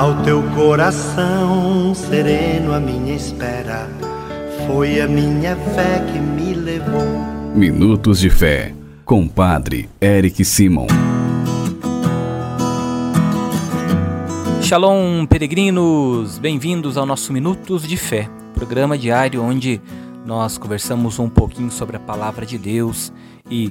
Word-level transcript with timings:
Ao 0.00 0.22
teu 0.22 0.42
coração 0.54 1.94
sereno, 1.94 2.72
a 2.72 2.80
minha 2.80 3.14
espera 3.14 3.86
foi 4.66 4.98
a 4.98 5.06
minha 5.06 5.54
fé 5.54 6.02
que 6.10 6.18
me 6.18 6.54
levou. 6.54 7.04
Minutos 7.54 8.18
de 8.18 8.30
Fé, 8.30 8.74
com 9.04 9.28
Padre 9.28 9.90
Eric 10.00 10.42
Simon. 10.42 10.86
Shalom, 14.62 15.26
peregrinos! 15.26 16.38
Bem-vindos 16.38 16.96
ao 16.96 17.04
nosso 17.04 17.30
Minutos 17.30 17.86
de 17.86 17.98
Fé, 17.98 18.26
programa 18.54 18.96
diário 18.96 19.42
onde 19.42 19.82
nós 20.24 20.56
conversamos 20.56 21.18
um 21.18 21.28
pouquinho 21.28 21.70
sobre 21.70 21.98
a 21.98 22.00
palavra 22.00 22.46
de 22.46 22.56
Deus 22.56 23.12
e 23.50 23.70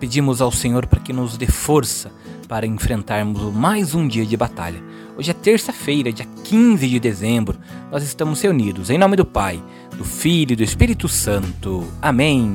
pedimos 0.00 0.42
ao 0.42 0.50
Senhor 0.50 0.86
para 0.86 0.98
que 0.98 1.12
nos 1.12 1.36
dê 1.36 1.46
força 1.46 2.10
para 2.48 2.66
enfrentarmos 2.66 3.54
mais 3.54 3.94
um 3.94 4.08
dia 4.08 4.24
de 4.24 4.36
batalha. 4.36 4.82
Hoje 5.16 5.30
é 5.30 5.34
terça-feira, 5.34 6.10
dia 6.10 6.26
15 6.44 6.88
de 6.88 6.98
dezembro. 6.98 7.58
Nós 7.92 8.02
estamos 8.02 8.40
reunidos 8.40 8.88
em 8.88 8.96
nome 8.96 9.16
do 9.16 9.26
Pai, 9.26 9.62
do 9.96 10.04
Filho 10.04 10.54
e 10.54 10.56
do 10.56 10.62
Espírito 10.62 11.08
Santo. 11.08 11.86
Amém. 12.00 12.54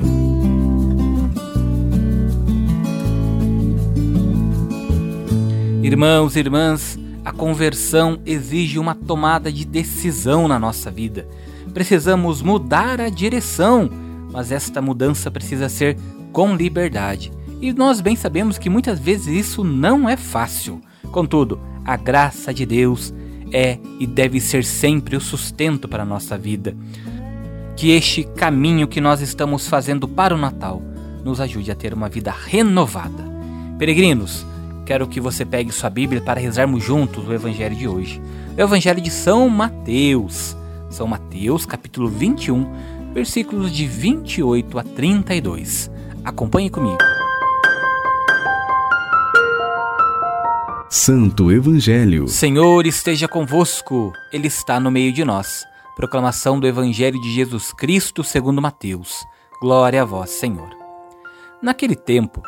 Irmãos 5.83 6.35
e 6.35 6.39
irmãs, 6.39 6.97
a 7.23 7.31
conversão 7.31 8.19
exige 8.25 8.79
uma 8.79 8.95
tomada 8.95 9.51
de 9.51 9.63
decisão 9.63 10.47
na 10.47 10.57
nossa 10.57 10.89
vida. 10.89 11.27
Precisamos 11.71 12.41
mudar 12.41 12.99
a 12.99 13.09
direção, 13.09 13.89
mas 14.31 14.51
esta 14.51 14.81
mudança 14.81 15.29
precisa 15.29 15.69
ser 15.69 15.97
com 16.31 16.55
liberdade. 16.55 17.31
E 17.63 17.71
nós 17.71 18.01
bem 18.01 18.13
sabemos 18.13 18.57
que 18.57 18.69
muitas 18.69 18.99
vezes 18.99 19.27
isso 19.27 19.63
não 19.63 20.09
é 20.09 20.17
fácil. 20.17 20.81
Contudo, 21.13 21.61
a 21.85 21.95
graça 21.95 22.53
de 22.53 22.65
Deus 22.65 23.13
é 23.53 23.79
e 24.01 24.05
deve 24.05 24.41
ser 24.41 24.65
sempre 24.65 25.15
o 25.15 25.21
sustento 25.21 25.87
para 25.87 26.03
a 26.03 26.05
nossa 26.05 26.37
vida. 26.37 26.75
Que 27.77 27.91
este 27.91 28.25
caminho 28.25 28.85
que 28.85 28.99
nós 28.99 29.21
estamos 29.21 29.65
fazendo 29.65 30.09
para 30.09 30.35
o 30.35 30.37
Natal 30.37 30.81
nos 31.23 31.39
ajude 31.39 31.71
a 31.71 31.75
ter 31.75 31.93
uma 31.93 32.09
vida 32.09 32.35
renovada. 32.35 33.23
Peregrinos, 33.79 34.45
quero 34.85 35.07
que 35.07 35.21
você 35.21 35.45
pegue 35.45 35.71
sua 35.71 35.89
Bíblia 35.89 36.19
para 36.19 36.41
rezarmos 36.41 36.83
juntos 36.83 37.25
o 37.25 37.33
Evangelho 37.33 37.77
de 37.77 37.87
hoje. 37.87 38.21
O 38.57 38.61
Evangelho 38.61 38.99
de 38.99 39.09
São 39.09 39.47
Mateus. 39.47 40.57
São 40.89 41.07
Mateus, 41.07 41.65
capítulo 41.65 42.09
21, 42.09 43.13
versículos 43.13 43.71
de 43.71 43.87
28 43.87 44.79
a 44.79 44.83
32. 44.83 45.89
Acompanhe 46.25 46.69
comigo. 46.69 47.12
Santo 50.95 51.51
Evangelho. 51.51 52.27
Senhor 52.27 52.85
esteja 52.85 53.27
convosco, 53.27 54.13
Ele 54.31 54.45
está 54.45 54.79
no 54.79 54.91
meio 54.91 55.11
de 55.11 55.25
nós. 55.25 55.65
Proclamação 55.95 56.59
do 56.59 56.67
Evangelho 56.67 57.19
de 57.19 57.33
Jesus 57.33 57.73
Cristo 57.73 58.23
segundo 58.23 58.61
Mateus. 58.61 59.25
Glória 59.59 60.03
a 60.03 60.05
vós, 60.05 60.29
Senhor. 60.29 60.69
Naquele 61.59 61.95
tempo, 61.95 62.43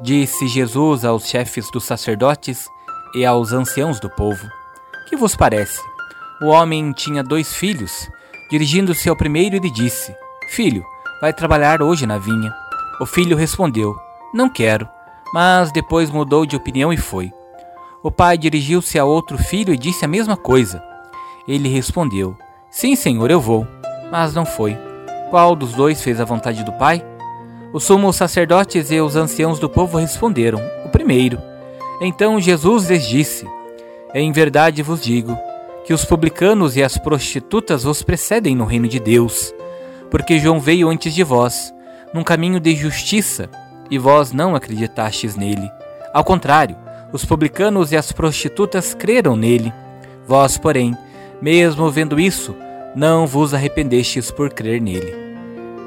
disse 0.00 0.48
Jesus 0.48 1.04
aos 1.04 1.26
chefes 1.26 1.70
dos 1.70 1.84
sacerdotes 1.84 2.66
e 3.14 3.26
aos 3.26 3.52
anciãos 3.52 4.00
do 4.00 4.08
povo: 4.08 4.48
Que 5.06 5.14
vos 5.14 5.36
parece? 5.36 5.82
O 6.40 6.46
homem 6.46 6.92
tinha 6.92 7.22
dois 7.22 7.54
filhos. 7.54 8.08
Dirigindo-se 8.50 9.10
ao 9.10 9.14
primeiro, 9.14 9.56
ele 9.56 9.70
disse: 9.70 10.14
Filho, 10.48 10.82
vai 11.20 11.34
trabalhar 11.34 11.82
hoje 11.82 12.06
na 12.06 12.16
vinha. 12.16 12.50
O 12.98 13.04
filho 13.04 13.36
respondeu: 13.36 13.94
Não 14.32 14.48
quero. 14.48 14.88
Mas 15.34 15.70
depois 15.70 16.08
mudou 16.08 16.46
de 16.46 16.56
opinião 16.56 16.90
e 16.90 16.96
foi. 16.96 17.30
O 18.02 18.10
pai 18.10 18.38
dirigiu-se 18.38 18.98
a 18.98 19.04
outro 19.04 19.36
filho 19.36 19.74
e 19.74 19.76
disse 19.76 20.06
a 20.06 20.08
mesma 20.08 20.34
coisa. 20.34 20.82
Ele 21.46 21.68
respondeu: 21.68 22.34
Sim, 22.70 22.96
senhor, 22.96 23.30
eu 23.30 23.40
vou. 23.40 23.66
Mas 24.10 24.34
não 24.34 24.46
foi. 24.46 24.76
Qual 25.28 25.54
dos 25.54 25.74
dois 25.74 26.02
fez 26.02 26.18
a 26.18 26.24
vontade 26.24 26.64
do 26.64 26.72
pai? 26.72 27.04
Os 27.74 27.84
sumos 27.84 28.16
sacerdotes 28.16 28.90
e 28.90 29.00
os 29.00 29.16
anciãos 29.16 29.58
do 29.58 29.68
povo 29.68 29.98
responderam: 29.98 30.60
O 30.86 30.88
primeiro. 30.88 31.38
Então 32.00 32.40
Jesus 32.40 32.88
lhes 32.88 33.06
disse: 33.06 33.46
Em 34.14 34.32
verdade 34.32 34.82
vos 34.82 35.02
digo 35.02 35.36
que 35.84 35.92
os 35.92 36.04
publicanos 36.04 36.76
e 36.76 36.82
as 36.82 36.96
prostitutas 36.96 37.84
vos 37.84 38.02
precedem 38.02 38.56
no 38.56 38.64
reino 38.64 38.88
de 38.88 38.98
Deus, 38.98 39.54
porque 40.10 40.38
João 40.38 40.58
veio 40.58 40.88
antes 40.88 41.14
de 41.14 41.22
vós, 41.22 41.74
num 42.14 42.24
caminho 42.24 42.58
de 42.58 42.74
justiça, 42.74 43.50
e 43.90 43.98
vós 43.98 44.32
não 44.32 44.54
acreditastes 44.54 45.36
nele. 45.36 45.70
Ao 46.14 46.24
contrário, 46.24 46.76
os 47.12 47.24
publicanos 47.24 47.92
e 47.92 47.96
as 47.96 48.12
prostitutas 48.12 48.94
creram 48.94 49.36
nele. 49.36 49.72
Vós, 50.26 50.56
porém, 50.56 50.96
mesmo 51.40 51.90
vendo 51.90 52.20
isso, 52.20 52.54
não 52.94 53.26
vos 53.26 53.54
arrependestes 53.54 54.30
por 54.30 54.52
crer 54.52 54.80
nele. 54.80 55.14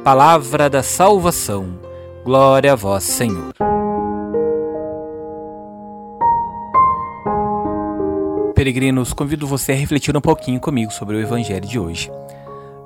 Palavra 0.04 0.70
da 0.70 0.84
salvação. 0.84 1.80
Glória 2.24 2.74
a 2.74 2.76
vós, 2.76 3.04
Senhor. 3.04 3.54
Peregrinos, 8.56 9.12
convido 9.12 9.46
você 9.46 9.74
a 9.74 9.76
refletir 9.76 10.16
um 10.16 10.22
pouquinho 10.22 10.60
comigo 10.60 10.92
sobre 10.92 11.18
o 11.18 11.20
Evangelho 11.20 11.68
de 11.68 11.78
hoje. 11.78 12.10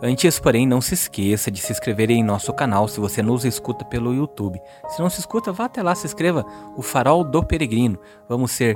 Antes, 0.02 0.40
porém, 0.40 0.68
não 0.68 0.80
se 0.80 0.94
esqueça 0.94 1.50
de 1.50 1.59
se 1.59 1.72
inscrever 1.72 2.12
em 2.12 2.24
nosso 2.24 2.53
canal 2.53 2.88
se 2.88 3.00
você 3.00 3.24
nos 3.24 3.44
escuta 3.44 3.84
pelo 3.84 4.13
YouTube. 4.13 4.62
Se 4.90 5.02
não 5.02 5.09
se 5.09 5.19
escuta, 5.19 5.52
vá 5.52 5.66
até 5.66 5.81
lá, 5.81 5.96
se 5.96 6.06
inscreva. 6.06 6.46
O 6.75 6.84
Farol 6.84 7.24
do 7.24 7.44
Peregrino. 7.44 7.97
Vamos 8.30 8.52
ser 8.52 8.75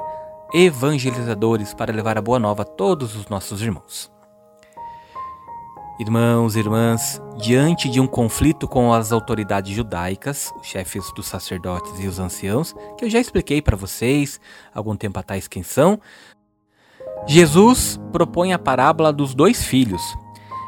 evangelizadores 0.54 1.74
para 1.76 1.94
levar 1.94 2.18
a 2.18 2.22
boa 2.22 2.40
nova 2.40 2.64
a 2.64 2.66
todos 2.66 3.16
os 3.16 3.28
nossos 3.28 3.62
irmãos. 3.62 4.12
Irmãos 6.00 6.56
e 6.56 6.60
irmãs, 6.60 7.22
diante 7.38 7.88
de 7.88 8.00
um 8.00 8.08
conflito 8.08 8.68
com 8.68 8.92
as 8.92 9.12
autoridades 9.12 9.76
judaicas, 9.76 10.52
os 10.60 10.66
chefes 10.66 11.14
dos 11.14 11.28
sacerdotes 11.28 12.00
e 12.00 12.08
os 12.08 12.18
anciãos, 12.18 12.74
que 12.98 13.06
eu 13.06 13.10
já 13.10 13.20
expliquei 13.20 13.62
para 13.62 13.78
vocês 13.78 14.42
algum 14.74 14.96
tempo 14.96 15.20
atrás 15.20 15.48
quem 15.48 15.62
são, 15.62 16.00
Jesus 17.28 18.00
propõe 18.12 18.52
a 18.52 18.58
parábola 18.58 19.14
dos 19.14 19.36
dois 19.36 19.64
filhos, 19.64 20.02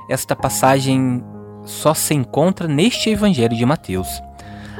esta 0.10 0.36
passagem 0.36 1.24
só 1.64 1.94
se 1.94 2.14
encontra 2.14 2.68
neste 2.68 3.10
Evangelho 3.10 3.56
de 3.56 3.66
Mateus. 3.66 4.08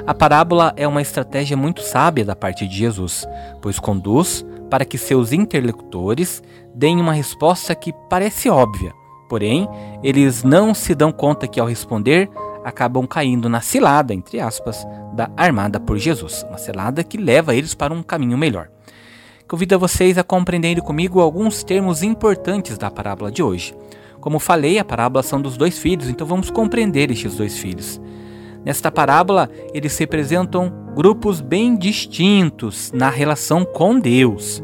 A 0.06 0.14
parábola 0.14 0.74
é 0.76 0.88
uma 0.88 1.02
estratégia 1.02 1.56
muito 1.56 1.82
sábia 1.82 2.26
da 2.26 2.36
parte 2.36 2.68
de 2.68 2.76
Jesus, 2.76 3.26
pois 3.62 3.80
conduz 3.80 4.46
para 4.70 4.84
que 4.84 4.98
seus 4.98 5.32
interlocutores 5.32 6.42
deem 6.74 7.00
uma 7.00 7.14
resposta 7.14 7.76
que 7.76 7.94
parece 8.10 8.50
óbvia, 8.50 8.92
porém, 9.30 9.68
eles 10.04 10.44
não 10.44 10.74
se 10.74 10.94
dão 10.96 11.12
conta 11.12 11.48
que 11.48 11.60
ao 11.60 11.68
responder 11.68 12.30
acabam 12.64 13.06
caindo 13.06 13.48
na 13.48 13.62
cilada, 13.62 14.14
entre 14.14 14.40
aspas, 14.40 14.86
da 15.14 15.30
armada 15.38 15.80
por 15.80 15.98
Jesus, 15.98 16.46
uma 16.50 16.58
cilada 16.58 17.04
que 17.04 17.18
leva 17.18 17.56
eles 17.56 17.74
para 17.74 17.94
um 17.94 18.02
caminho 18.02 18.38
melhor. 18.38 18.70
Convido 19.48 19.78
vocês 19.78 20.18
a 20.18 20.24
compreenderem 20.24 20.84
comigo 20.84 21.20
alguns 21.20 21.64
termos 21.64 22.02
importantes 22.02 22.78
da 22.78 22.90
parábola 22.90 23.32
de 23.32 23.44
hoje. 23.44 23.76
Como 24.24 24.40
falei, 24.40 24.80
a 24.80 24.86
parábola 24.86 25.22
são 25.22 25.42
dos 25.42 25.58
dois 25.58 25.78
filhos, 25.78 26.08
então 26.08 26.26
vamos 26.26 26.50
compreender 26.50 27.12
estes 27.12 27.36
dois 27.36 27.58
filhos. 27.58 28.00
Nesta 28.64 28.90
parábola, 28.90 29.50
eles 29.74 29.98
representam 29.98 30.72
grupos 30.96 31.42
bem 31.42 31.76
distintos 31.76 32.90
na 32.94 33.10
relação 33.10 33.66
com 33.66 34.00
Deus. 34.00 34.64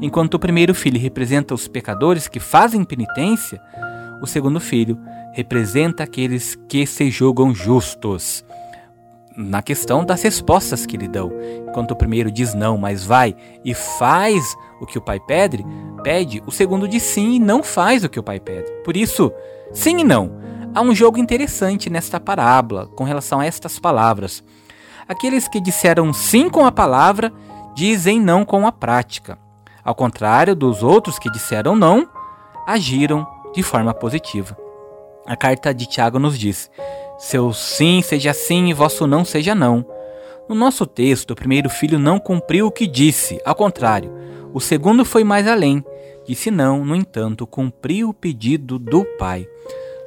Enquanto 0.00 0.32
o 0.32 0.38
primeiro 0.38 0.74
filho 0.74 0.98
representa 0.98 1.52
os 1.52 1.68
pecadores 1.68 2.28
que 2.28 2.40
fazem 2.40 2.82
penitência, 2.82 3.60
o 4.22 4.26
segundo 4.26 4.58
filho 4.58 4.98
representa 5.34 6.02
aqueles 6.02 6.58
que 6.66 6.86
se 6.86 7.10
julgam 7.10 7.54
justos 7.54 8.42
na 9.36 9.60
questão 9.60 10.02
das 10.02 10.22
respostas 10.22 10.86
que 10.86 10.96
lhe 10.96 11.08
dão. 11.08 11.30
Enquanto 11.68 11.90
o 11.90 11.96
primeiro 11.96 12.30
diz 12.30 12.54
não, 12.54 12.78
mas 12.78 13.04
vai 13.04 13.36
e 13.62 13.74
faz 13.74 14.56
o 14.80 14.86
que 14.86 14.96
o 14.96 15.02
pai 15.02 15.20
pede, 15.20 15.62
pede, 16.04 16.42
o 16.46 16.52
segundo 16.52 16.86
diz 16.86 17.02
sim 17.02 17.32
e 17.32 17.38
não 17.38 17.62
faz 17.62 18.04
o 18.04 18.08
que 18.10 18.20
o 18.20 18.22
pai 18.22 18.38
pede. 18.38 18.70
Por 18.84 18.94
isso, 18.94 19.32
sim 19.72 19.98
e 19.98 20.04
não. 20.04 20.30
Há 20.74 20.82
um 20.82 20.94
jogo 20.94 21.18
interessante 21.18 21.88
nesta 21.88 22.20
parábola 22.20 22.86
com 22.94 23.04
relação 23.04 23.40
a 23.40 23.46
estas 23.46 23.78
palavras. 23.78 24.44
Aqueles 25.08 25.48
que 25.48 25.60
disseram 25.60 26.12
sim 26.12 26.50
com 26.50 26.66
a 26.66 26.70
palavra 26.70 27.32
dizem 27.74 28.20
não 28.20 28.44
com 28.44 28.66
a 28.66 28.72
prática. 28.72 29.38
Ao 29.82 29.94
contrário 29.94 30.54
dos 30.54 30.82
outros 30.82 31.18
que 31.18 31.30
disseram 31.30 31.74
não, 31.74 32.06
agiram 32.66 33.26
de 33.54 33.62
forma 33.62 33.94
positiva. 33.94 34.56
A 35.26 35.36
carta 35.36 35.72
de 35.72 35.86
Tiago 35.86 36.18
nos 36.18 36.38
diz: 36.38 36.70
seu 37.18 37.52
sim 37.52 38.02
seja 38.02 38.34
sim 38.34 38.68
e 38.68 38.74
vosso 38.74 39.06
não 39.06 39.24
seja 39.24 39.54
não. 39.54 39.86
No 40.48 40.54
nosso 40.54 40.84
texto, 40.84 41.30
o 41.30 41.34
primeiro 41.34 41.70
filho 41.70 41.98
não 41.98 42.18
cumpriu 42.18 42.66
o 42.66 42.70
que 42.70 42.86
disse, 42.86 43.40
ao 43.46 43.54
contrário, 43.54 44.12
o 44.52 44.60
segundo 44.60 45.02
foi 45.04 45.24
mais 45.24 45.48
além. 45.48 45.82
Disse 46.26 46.50
não, 46.50 46.84
no 46.84 46.94
entanto, 46.94 47.46
cumpriu 47.46 48.10
o 48.10 48.14
pedido 48.14 48.78
do 48.78 49.04
pai. 49.18 49.46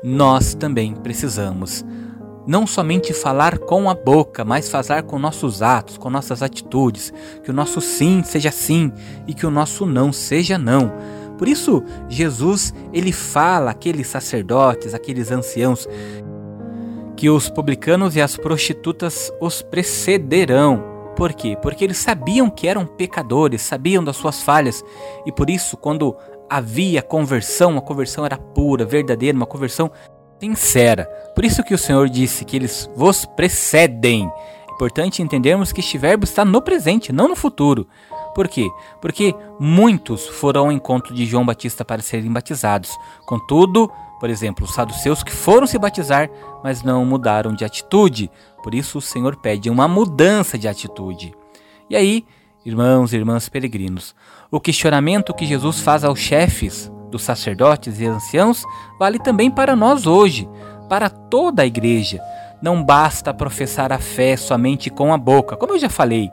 Nós 0.04 0.54
também 0.54 0.94
precisamos 0.94 1.86
não 2.46 2.66
somente 2.66 3.14
falar 3.14 3.60
com 3.60 3.90
a 3.90 3.94
boca, 3.94 4.46
mas 4.46 4.70
falar 4.70 5.04
com 5.04 5.20
nossos 5.20 5.62
atos, 5.62 5.98
com 5.98 6.10
nossas 6.10 6.42
atitudes, 6.42 7.12
que 7.44 7.52
o 7.52 7.54
nosso 7.54 7.82
sim 7.82 8.24
seja 8.24 8.52
sim 8.52 8.92
e 9.28 9.34
que 9.34 9.46
o 9.46 9.52
nosso 9.52 9.86
não 9.86 10.14
seja 10.14 10.58
não, 10.58 10.94
Por 11.38 11.48
isso, 11.48 11.84
Jesus, 12.10 12.74
ele 12.92 13.12
fala 13.12 13.70
aqueles 13.70 14.08
sacerdotes, 14.08 14.94
aqueles 14.94 15.32
anciãos, 15.32 15.88
que 17.16 17.30
os 17.30 17.50
publicanos 17.50 18.16
e 18.16 18.22
as 18.22 18.36
prostitutas 18.36 19.32
os 19.40 19.62
precederão. 19.62 20.97
Por 21.18 21.34
quê? 21.34 21.58
Porque 21.60 21.84
eles 21.84 21.98
sabiam 21.98 22.48
que 22.48 22.68
eram 22.68 22.86
pecadores, 22.86 23.64
sabiam 23.64 24.04
das 24.04 24.16
suas 24.16 24.44
falhas, 24.44 24.86
e 25.26 25.32
por 25.32 25.50
isso, 25.50 25.76
quando 25.76 26.16
havia 26.48 27.02
conversão, 27.02 27.76
a 27.76 27.82
conversão 27.82 28.24
era 28.24 28.38
pura, 28.38 28.86
verdadeira, 28.86 29.36
uma 29.36 29.48
conversão 29.48 29.92
sincera. 30.40 31.06
Por 31.34 31.44
isso 31.44 31.64
que 31.64 31.74
o 31.74 31.78
Senhor 31.78 32.08
disse 32.08 32.46
que 32.46 32.56
eles 32.56 32.88
vos 32.96 33.26
precedem. 33.26 34.32
É 34.70 34.74
importante 34.74 35.24
entendermos 35.24 35.72
que 35.72 35.80
este 35.80 35.98
verbo 35.98 36.24
está 36.24 36.46
no 36.46 36.62
presente, 36.62 37.12
não 37.12 37.28
no 37.28 37.36
futuro. 37.36 37.88
Por 38.36 38.48
quê? 38.48 38.70
Porque 39.02 39.34
muitos 39.60 40.28
foram 40.28 40.66
ao 40.66 40.72
encontro 40.72 41.16
de 41.16 41.26
João 41.26 41.44
Batista 41.44 41.84
para 41.84 42.04
serem 42.04 42.32
batizados. 42.32 42.96
Contudo, 43.26 43.92
por 44.20 44.30
exemplo, 44.30 44.66
os 44.66 44.74
saduceus 44.74 45.24
que 45.24 45.32
foram 45.32 45.68
se 45.68 45.78
batizar, 45.78 46.30
mas 46.64 46.84
não 46.84 47.06
mudaram 47.06 47.54
de 47.54 47.64
atitude. 47.64 48.32
Por 48.64 48.74
isso 48.74 48.98
o 48.98 49.02
Senhor 49.02 49.36
pede 49.36 49.70
uma 49.70 49.88
mudança 49.88 50.58
de 50.58 50.68
atitude. 50.68 51.34
E 51.90 51.96
aí, 51.96 52.26
irmãos 52.66 53.14
e 53.14 53.16
irmãs 53.16 53.48
peregrinos, 53.48 54.16
o 54.52 54.60
questionamento 54.60 55.34
que 55.34 55.46
Jesus 55.46 55.80
faz 55.80 56.04
aos 56.04 56.20
chefes 56.20 56.92
dos 57.10 57.22
sacerdotes 57.22 58.00
e 58.00 58.06
anciãos 58.06 58.64
vale 59.00 59.20
também 59.20 59.50
para 59.50 59.76
nós 59.76 60.06
hoje, 60.06 60.50
para 60.90 61.10
toda 61.10 61.62
a 61.62 61.66
igreja. 61.66 62.22
Não 62.62 62.84
basta 62.84 63.34
professar 63.34 63.94
a 63.94 64.00
fé 64.00 64.36
somente 64.36 64.90
com 64.90 65.14
a 65.14 65.18
boca, 65.18 65.56
como 65.56 65.74
eu 65.74 65.80
já 65.80 65.90
falei. 65.90 66.30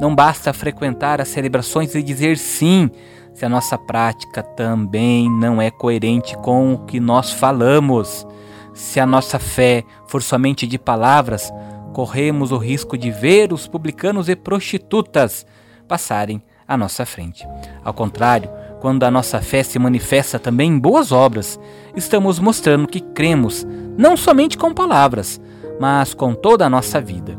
Não 0.00 0.14
basta 0.14 0.52
frequentar 0.52 1.20
as 1.20 1.28
celebrações 1.28 1.94
e 1.94 2.02
dizer 2.02 2.38
sim, 2.38 2.90
se 3.36 3.44
a 3.44 3.50
nossa 3.50 3.76
prática 3.76 4.42
também 4.42 5.30
não 5.30 5.60
é 5.60 5.70
coerente 5.70 6.34
com 6.38 6.72
o 6.72 6.78
que 6.86 6.98
nós 6.98 7.30
falamos. 7.30 8.26
Se 8.72 8.98
a 8.98 9.04
nossa 9.04 9.38
fé 9.38 9.84
for 10.06 10.22
somente 10.22 10.66
de 10.66 10.78
palavras, 10.78 11.52
corremos 11.92 12.50
o 12.50 12.56
risco 12.56 12.96
de 12.96 13.10
ver 13.10 13.52
os 13.52 13.68
publicanos 13.68 14.30
e 14.30 14.34
prostitutas 14.34 15.44
passarem 15.86 16.42
à 16.66 16.78
nossa 16.78 17.04
frente. 17.04 17.46
Ao 17.84 17.92
contrário, 17.92 18.48
quando 18.80 19.02
a 19.02 19.10
nossa 19.10 19.38
fé 19.42 19.62
se 19.62 19.78
manifesta 19.78 20.38
também 20.38 20.70
em 20.70 20.78
boas 20.78 21.12
obras, 21.12 21.60
estamos 21.94 22.38
mostrando 22.38 22.88
que 22.88 23.00
cremos 23.02 23.66
não 23.98 24.16
somente 24.16 24.56
com 24.56 24.72
palavras, 24.72 25.38
mas 25.78 26.14
com 26.14 26.34
toda 26.34 26.64
a 26.64 26.70
nossa 26.70 27.02
vida. 27.02 27.38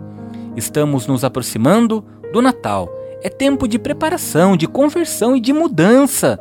Estamos 0.56 1.08
nos 1.08 1.24
aproximando 1.24 2.06
do 2.32 2.40
Natal. 2.40 2.97
É 3.22 3.30
tempo 3.30 3.68
de 3.68 3.80
preparação, 3.80 4.56
de 4.56 4.68
conversão 4.68 5.36
e 5.36 5.40
de 5.40 5.52
mudança 5.52 6.40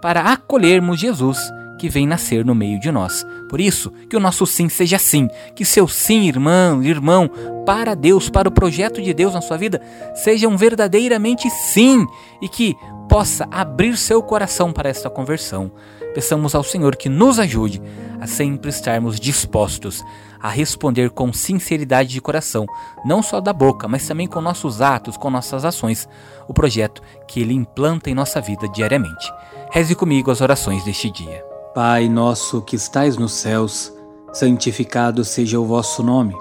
para 0.00 0.20
acolhermos 0.20 0.98
Jesus 1.00 1.38
que 1.82 1.88
vem 1.88 2.06
nascer 2.06 2.44
no 2.44 2.54
meio 2.54 2.78
de 2.78 2.92
nós. 2.92 3.26
Por 3.48 3.60
isso, 3.60 3.90
que 4.08 4.16
o 4.16 4.20
nosso 4.20 4.46
sim 4.46 4.68
seja 4.68 5.00
sim, 5.00 5.28
que 5.52 5.64
seu 5.64 5.88
sim, 5.88 6.28
irmão, 6.28 6.80
irmão, 6.80 7.28
para 7.66 7.96
Deus, 7.96 8.30
para 8.30 8.48
o 8.48 8.52
projeto 8.52 9.02
de 9.02 9.12
Deus 9.12 9.34
na 9.34 9.40
sua 9.40 9.56
vida, 9.56 9.82
sejam 10.14 10.56
verdadeiramente 10.56 11.50
sim 11.50 12.06
e 12.40 12.48
que 12.48 12.76
possa 13.08 13.48
abrir 13.50 13.96
seu 13.96 14.22
coração 14.22 14.72
para 14.72 14.88
esta 14.88 15.10
conversão. 15.10 15.72
Peçamos 16.14 16.54
ao 16.54 16.62
Senhor 16.62 16.96
que 16.96 17.08
nos 17.08 17.38
ajude 17.38 17.82
a 18.20 18.26
sempre 18.26 18.70
estarmos 18.70 19.18
dispostos 19.18 20.02
a 20.42 20.48
responder 20.48 21.10
com 21.10 21.32
sinceridade 21.32 22.10
de 22.10 22.20
coração, 22.20 22.66
não 23.04 23.22
só 23.22 23.40
da 23.40 23.52
boca, 23.52 23.86
mas 23.86 24.06
também 24.08 24.26
com 24.26 24.40
nossos 24.40 24.82
atos, 24.82 25.16
com 25.16 25.30
nossas 25.30 25.64
ações, 25.64 26.08
o 26.48 26.52
projeto 26.52 27.00
que 27.28 27.40
Ele 27.40 27.54
implanta 27.54 28.10
em 28.10 28.14
nossa 28.14 28.40
vida 28.40 28.68
diariamente. 28.68 29.32
Reze 29.70 29.94
comigo 29.94 30.32
as 30.32 30.40
orações 30.40 30.84
deste 30.84 31.10
dia. 31.10 31.44
Pai 31.72 32.08
nosso 32.08 32.60
que 32.60 32.74
estais 32.74 33.16
nos 33.16 33.32
céus, 33.32 33.92
santificado 34.32 35.24
seja 35.24 35.60
o 35.60 35.64
vosso 35.64 36.02
nome. 36.02 36.36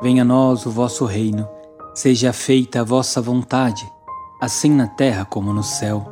Venha 0.00 0.22
a 0.22 0.24
nós 0.24 0.64
o 0.64 0.70
vosso 0.70 1.04
reino. 1.04 1.48
Seja 1.92 2.32
feita 2.32 2.80
a 2.80 2.84
vossa 2.84 3.20
vontade, 3.20 3.84
assim 4.40 4.70
na 4.70 4.86
terra 4.86 5.24
como 5.24 5.52
no 5.52 5.64
céu. 5.64 6.06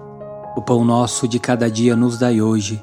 O 0.57 0.61
pão 0.61 0.85
nosso 0.85 1.29
de 1.29 1.39
cada 1.39 1.71
dia 1.71 1.95
nos 1.95 2.19
dai 2.19 2.43
hoje. 2.43 2.83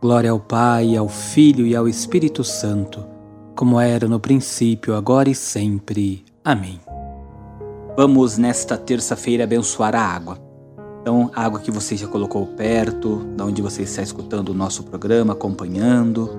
Glória 0.00 0.30
ao 0.30 0.40
Pai, 0.40 0.96
ao 0.96 1.08
Filho 1.08 1.66
e 1.66 1.74
ao 1.74 1.88
Espírito 1.88 2.44
Santo 2.44 3.16
como 3.56 3.80
era 3.80 4.06
no 4.06 4.20
princípio, 4.20 4.94
agora 4.94 5.30
e 5.30 5.34
sempre. 5.34 6.22
Amém. 6.44 6.78
Vamos 7.96 8.36
nesta 8.36 8.76
terça-feira 8.76 9.44
abençoar 9.44 9.94
a 9.96 10.00
água. 10.00 10.38
Então, 11.00 11.30
a 11.34 11.42
água 11.42 11.58
que 11.58 11.70
você 11.70 11.96
já 11.96 12.06
colocou 12.06 12.46
perto, 12.48 13.24
da 13.34 13.46
onde 13.46 13.62
você 13.62 13.82
está 13.82 14.02
escutando 14.02 14.50
o 14.50 14.54
nosso 14.54 14.84
programa, 14.84 15.32
acompanhando. 15.32 16.30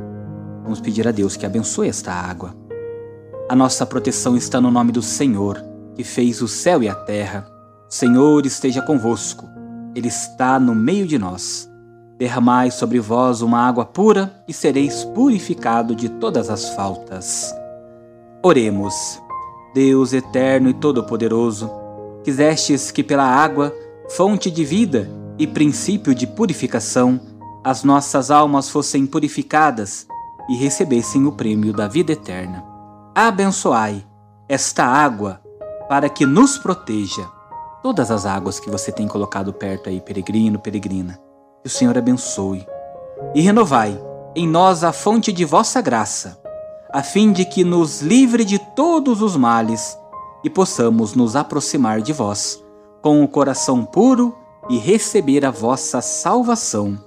Vamos 0.62 0.80
pedir 0.80 1.08
a 1.08 1.12
Deus 1.12 1.36
que 1.36 1.46
abençoe 1.46 1.90
esta 1.90 2.14
água. 2.14 2.56
A 3.50 3.56
nossa 3.56 3.84
proteção 3.84 4.38
está 4.38 4.62
no 4.62 4.70
nome 4.70 4.92
do 4.92 5.02
Senhor, 5.02 5.60
que 5.96 6.04
fez 6.04 6.42
o 6.44 6.48
céu 6.48 6.84
e 6.84 6.90
a 6.90 6.94
terra. 6.94 7.50
O 7.90 7.94
Senhor 7.94 8.46
esteja 8.46 8.82
convosco. 8.84 9.50
Ele 9.96 10.10
está 10.10 10.60
no 10.60 10.76
meio 10.76 11.08
de 11.08 11.18
nós. 11.18 11.67
Derramai 12.18 12.72
sobre 12.72 13.00
vós 13.00 13.42
uma 13.42 13.60
água 13.60 13.86
pura 13.86 14.44
e 14.48 14.54
sereis 14.54 15.06
purificado 15.06 15.94
de 15.96 16.10
todas 16.10 16.50
as 16.50 16.70
faltas. 16.70 17.54
Oremos. 18.44 19.22
Deus 19.74 20.14
eterno 20.14 20.70
e 20.70 20.74
todo-poderoso, 20.74 21.70
quisestes 22.24 22.90
que 22.90 23.04
pela 23.04 23.26
água, 23.26 23.72
fonte 24.10 24.50
de 24.50 24.66
vida 24.66 25.08
e 25.38 25.46
princípio 25.46 26.16
de 26.16 26.26
purificação, 26.26 27.20
as 27.64 27.84
nossas 27.84 28.32
almas 28.32 28.70
fossem 28.70 29.06
purificadas 29.06 30.08
e 30.50 30.56
recebessem 30.56 31.28
o 31.28 31.32
prêmio 31.32 31.74
da 31.74 31.88
vida 31.88 32.14
eterna. 32.14 32.64
Abençoai 33.14 34.04
esta 34.50 34.84
água 34.84 35.40
para 35.88 36.10
que 36.10 36.26
nos 36.26 36.58
proteja. 36.58 37.30
Todas 37.84 38.10
as 38.10 38.26
águas 38.26 38.60
que 38.60 38.72
você 38.72 38.92
tem 38.92 39.08
colocado 39.08 39.54
perto 39.54 39.90
aí, 39.90 40.02
peregrino, 40.02 40.58
peregrina 40.58 41.27
o 41.68 41.70
Senhor 41.70 41.98
abençoe. 41.98 42.66
E 43.36 43.42
renovai 43.42 44.02
em 44.36 44.48
nós 44.48 44.84
a 44.84 44.92
fonte 44.92 45.32
de 45.32 45.46
vossa 45.46 45.82
graça, 45.82 46.42
a 46.92 47.04
fim 47.04 47.32
de 47.32 47.46
que 47.46 47.64
nos 47.64 48.02
livre 48.02 48.44
de 48.46 48.58
todos 48.58 49.22
os 49.22 49.36
males 49.36 49.98
e 50.44 50.50
possamos 50.50 51.14
nos 51.14 51.36
aproximar 51.36 52.02
de 52.02 52.14
vós 52.14 52.64
com 53.02 53.24
o 53.24 53.28
coração 53.28 53.84
puro 53.84 54.36
e 54.70 54.78
receber 54.78 55.46
a 55.46 55.52
vossa 55.52 56.02
salvação, 56.02 56.98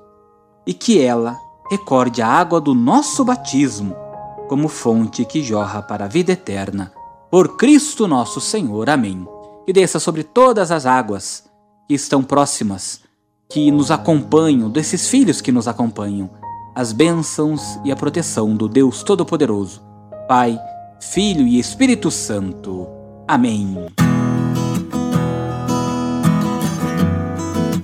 e 0.67 0.73
que 0.75 1.00
ela 1.00 1.37
recorde 1.71 2.23
a 2.23 2.29
água 2.29 2.61
do 2.61 2.75
nosso 2.75 3.25
batismo 3.25 3.97
como 4.49 4.69
fonte 4.69 5.25
que 5.25 5.43
jorra 5.43 5.81
para 5.81 6.05
a 6.05 6.09
vida 6.09 6.33
eterna. 6.33 6.93
Por 7.31 7.57
Cristo 7.57 8.09
nosso 8.09 8.40
Senhor. 8.40 8.90
Amém. 8.90 9.26
Que 9.64 9.73
desça 9.73 10.00
sobre 10.00 10.25
todas 10.25 10.73
as 10.73 10.85
águas 10.85 11.45
que 11.87 11.95
estão 11.95 12.23
próximas 12.23 13.00
que 13.50 13.69
nos 13.73 13.90
acompanham, 13.90 14.71
desses 14.71 15.09
filhos 15.09 15.40
que 15.40 15.50
nos 15.50 15.66
acompanham, 15.66 16.30
as 16.73 16.92
bênçãos 16.92 17.80
e 17.85 17.90
a 17.90 17.97
proteção 17.97 18.54
do 18.54 18.69
Deus 18.69 19.02
Todo-Poderoso, 19.02 19.83
Pai, 20.28 20.57
Filho 21.00 21.45
e 21.45 21.59
Espírito 21.59 22.12
Santo. 22.12 22.87
Amém. 23.26 23.88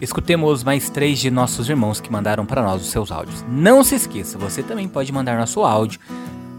Escutemos 0.00 0.62
mais 0.62 0.88
três 0.88 1.18
de 1.18 1.32
nossos 1.32 1.68
irmãos 1.68 2.00
que 2.00 2.12
mandaram 2.12 2.46
para 2.46 2.62
nós 2.62 2.80
os 2.80 2.88
seus 2.88 3.10
áudios. 3.10 3.44
Não 3.48 3.82
se 3.82 3.96
esqueça, 3.96 4.38
você 4.38 4.62
também 4.62 4.86
pode 4.86 5.10
mandar 5.12 5.36
nosso 5.36 5.64
áudio 5.64 5.98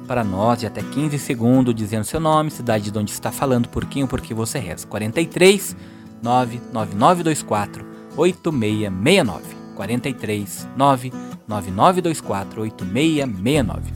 para 0.05 0.21
nós 0.21 0.59
de 0.59 0.65
até 0.65 0.81
15 0.81 1.17
segundos, 1.17 1.73
dizendo 1.73 2.03
seu 2.03 2.19
nome, 2.19 2.51
cidade 2.51 2.91
de 2.91 2.99
onde 2.99 3.11
está 3.11 3.31
falando, 3.31 3.69
por 3.69 3.85
quem 3.85 4.03
ou 4.03 4.07
por 4.09 4.19
que 4.19 4.33
você 4.33 4.59
reza. 4.59 4.85
43 4.85 5.77
99924 6.21 7.96
8669 8.17 9.43
43 9.75 10.67
99924 10.75 12.61
8669. 12.61 13.93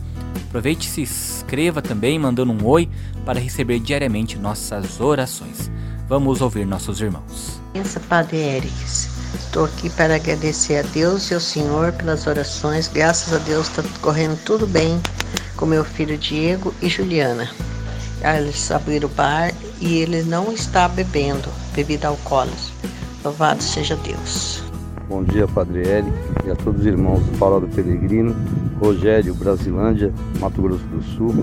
Aproveite 0.48 0.88
e 0.88 0.92
se 0.92 1.01
inscreva 1.01 1.82
também 1.82 2.20
mandando 2.20 2.51
um 2.51 2.66
oi 2.66 2.88
para 3.25 3.40
receber 3.40 3.80
diariamente 3.80 4.38
nossas 4.38 5.00
orações. 5.00 5.72
Vamos 6.08 6.42
ouvir 6.42 6.66
nossos 6.66 7.01
irmãos. 7.01 7.62
Pensa, 7.74 8.00
Padre 8.01 8.38
Erics. 8.38 9.10
Estou 9.34 9.66
aqui 9.66 9.90
para 9.90 10.16
agradecer 10.16 10.78
a 10.78 10.82
Deus 10.82 11.32
e 11.32 11.34
ao 11.34 11.40
Senhor 11.40 11.94
pelas 11.94 12.28
orações. 12.28 12.88
Graças 12.88 13.34
a 13.34 13.38
Deus 13.40 13.70
está 13.70 13.82
correndo 14.01 14.38
tudo 14.44 14.68
bem 14.68 15.01
com 15.56 15.66
meu 15.66 15.86
filho 15.86 16.18
Diego 16.18 16.74
e 16.82 16.90
Juliana. 16.90 17.50
Eles 18.22 18.70
abriram 18.72 19.08
o 19.08 19.12
bar 19.12 19.54
e 19.80 20.00
ele 20.00 20.22
não 20.24 20.51
está 20.51 20.88
bebendo 20.88 21.50
bebida 21.74 22.10
alcoólica. 22.10 22.58
Louvado 23.24 23.62
seja 23.62 23.96
Deus. 23.98 24.63
Bom 25.08 25.24
dia, 25.24 25.48
Padre 25.48 25.88
Eric, 25.88 26.12
e 26.44 26.50
a 26.50 26.56
todos 26.56 26.82
os 26.82 26.88
irmãos 26.88 27.20
do 27.20 27.38
Farol 27.38 27.62
do 27.62 27.68
Peregrino, 27.68 28.36
Rogério, 28.80 29.36
Brasilândia, 29.36 30.12
Mato 30.40 30.60
Grosso 30.60 30.84
do 30.86 31.04
Sul. 31.04 31.36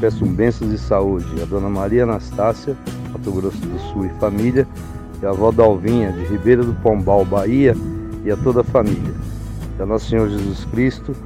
Peço 0.00 0.26
bênçãos 0.26 0.70
de 0.70 0.76
saúde 0.76 1.26
a 1.40 1.46
Dona 1.46 1.70
Maria 1.70 2.02
Anastácia, 2.02 2.76
Mato 3.10 3.30
Grosso 3.32 3.56
do 3.56 3.78
Sul 3.90 4.04
e 4.04 4.10
família, 4.20 4.68
e 5.22 5.24
a 5.24 5.30
avó 5.30 5.50
Dalvinha, 5.50 6.12
de 6.12 6.24
Ribeira 6.24 6.62
do 6.62 6.74
Pombal, 6.82 7.24
Bahia, 7.24 7.74
e 8.22 8.30
a 8.30 8.36
toda 8.36 8.60
a 8.60 8.64
família. 8.64 9.14
E 9.78 9.82
a 9.82 9.86
Nosso 9.86 10.10
Senhor 10.10 10.28
Jesus 10.28 10.66
Cristo, 10.66 11.16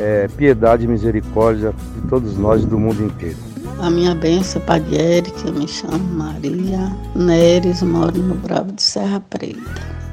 é, 0.00 0.26
piedade 0.28 0.84
e 0.84 0.88
misericórdia 0.88 1.74
de 1.96 2.08
todos 2.08 2.38
nós 2.38 2.64
do 2.64 2.78
mundo 2.78 3.04
inteiro. 3.04 3.36
A 3.80 3.88
minha 3.90 4.12
benção, 4.12 4.60
Padre 4.62 4.96
Eric, 4.96 5.46
eu 5.46 5.52
me 5.52 5.68
chamo 5.68 5.98
Maria 5.98 6.92
Neres, 7.14 7.80
moro 7.80 8.18
no 8.18 8.34
Bravo 8.34 8.72
de 8.72 8.82
Serra 8.82 9.20
Preta 9.20 9.60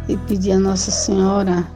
e 0.08 0.16
pedir 0.18 0.52
a 0.52 0.60
Nossa 0.60 0.92
Senhora 0.92 1.68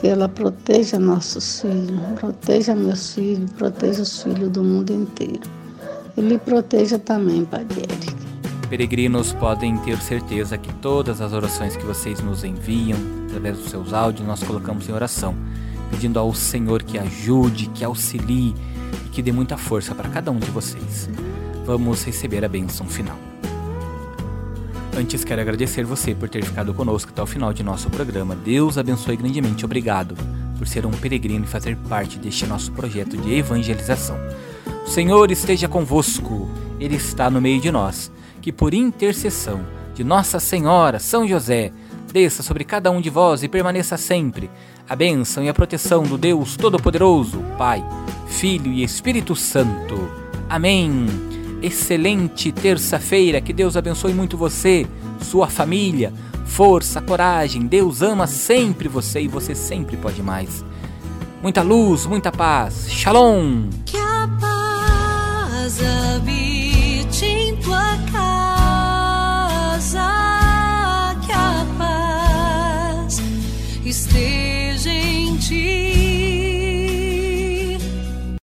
que 0.00 0.08
ela 0.08 0.28
proteja 0.28 0.98
nossos 0.98 1.60
filhos, 1.60 2.00
proteja 2.18 2.74
meus 2.74 3.14
filhos, 3.14 3.48
proteja 3.52 4.02
os 4.02 4.22
filhos 4.22 4.50
do 4.50 4.64
mundo 4.64 4.92
inteiro. 4.92 5.42
E 6.16 6.20
lhe 6.20 6.36
proteja 6.36 6.98
também, 6.98 7.44
Padre 7.44 7.82
Eric. 7.82 8.16
Peregrinos 8.68 9.32
podem 9.32 9.78
ter 9.78 9.98
certeza 9.98 10.58
que 10.58 10.72
todas 10.74 11.20
as 11.20 11.32
orações 11.32 11.76
que 11.76 11.84
vocês 11.84 12.20
nos 12.20 12.42
enviam, 12.42 12.98
através 13.28 13.56
dos 13.56 13.70
seus 13.70 13.92
áudios, 13.92 14.26
nós 14.26 14.42
colocamos 14.42 14.88
em 14.88 14.92
oração, 14.92 15.36
pedindo 15.90 16.18
ao 16.18 16.34
Senhor 16.34 16.82
que 16.82 16.98
ajude, 16.98 17.66
que 17.68 17.84
auxilie 17.84 18.52
que 19.12 19.22
dê 19.22 19.32
muita 19.32 19.56
força 19.56 19.94
para 19.94 20.08
cada 20.08 20.30
um 20.30 20.38
de 20.38 20.50
vocês. 20.50 21.08
Vamos 21.64 22.04
receber 22.04 22.44
a 22.44 22.48
bênção 22.48 22.86
final. 22.86 23.16
Antes 24.96 25.24
quero 25.24 25.40
agradecer 25.40 25.84
você 25.84 26.14
por 26.14 26.28
ter 26.28 26.44
ficado 26.44 26.74
conosco 26.74 27.10
até 27.10 27.22
o 27.22 27.26
final 27.26 27.52
de 27.52 27.62
nosso 27.62 27.88
programa. 27.88 28.34
Deus 28.34 28.76
abençoe 28.76 29.16
grandemente. 29.16 29.64
Obrigado 29.64 30.16
por 30.58 30.66
ser 30.66 30.84
um 30.84 30.90
peregrino 30.90 31.44
e 31.44 31.48
fazer 31.48 31.76
parte 31.88 32.18
deste 32.18 32.46
nosso 32.46 32.72
projeto 32.72 33.16
de 33.16 33.32
evangelização. 33.34 34.18
O 34.84 34.88
Senhor 34.90 35.30
esteja 35.30 35.68
convosco. 35.68 36.50
Ele 36.78 36.96
está 36.96 37.30
no 37.30 37.40
meio 37.40 37.60
de 37.60 37.70
nós. 37.70 38.10
Que 38.42 38.52
por 38.52 38.74
intercessão 38.74 39.60
de 39.94 40.02
Nossa 40.02 40.40
Senhora, 40.40 40.98
São 40.98 41.26
José, 41.26 41.72
desça 42.12 42.42
sobre 42.42 42.64
cada 42.64 42.90
um 42.90 43.00
de 43.00 43.10
vós 43.10 43.42
e 43.42 43.48
permaneça 43.48 43.96
sempre 43.96 44.50
a 44.88 44.96
bênção 44.96 45.44
e 45.44 45.48
a 45.48 45.54
proteção 45.54 46.02
do 46.02 46.18
Deus 46.18 46.56
Todo-Poderoso, 46.56 47.38
Pai, 47.56 47.84
Filho 48.30 48.72
e 48.72 48.82
Espírito 48.82 49.36
Santo. 49.36 50.10
Amém 50.48 51.06
excelente 51.62 52.50
terça-feira. 52.52 53.40
Que 53.40 53.52
Deus 53.52 53.76
abençoe 53.76 54.12
muito 54.12 54.36
você, 54.36 54.86
sua 55.20 55.48
família. 55.48 56.12
Força, 56.46 57.00
coragem. 57.00 57.66
Deus 57.66 58.02
ama 58.02 58.26
sempre 58.26 58.88
você 58.88 59.20
e 59.22 59.28
você 59.28 59.54
sempre 59.54 59.96
pode 59.96 60.22
mais. 60.22 60.64
Muita 61.42 61.62
luz, 61.62 62.06
muita 62.06 62.32
paz. 62.32 62.90
Shalom. 62.90 63.68
Que 63.86 63.96
a 63.96 64.28
paz 64.40 65.78
habite 65.82 67.24
em 67.24 67.56
tua 67.56 67.96
casa. 68.12 70.04
Que 71.24 71.32
a 71.32 71.66
paz 71.78 73.22
esteja 73.84 74.90
em 74.90 75.36
ti. 75.36 75.79